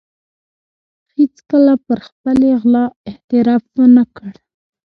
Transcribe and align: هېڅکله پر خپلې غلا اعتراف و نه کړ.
هېڅکله 1.13 1.73
پر 1.85 1.99
خپلې 2.07 2.49
غلا 2.61 2.85
اعتراف 3.07 3.63
و 3.77 3.81
نه 3.95 4.03
کړ. 4.15 4.31